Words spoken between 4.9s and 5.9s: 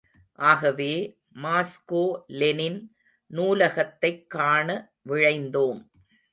விழைந்தோம்.